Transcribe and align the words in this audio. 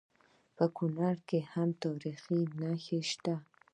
په 0.55 0.65
کونړ 0.75 1.15
کې 1.29 1.39
هم 1.51 1.69
تاریخي 1.83 2.39
نښې 2.59 2.99
شته 3.11 3.35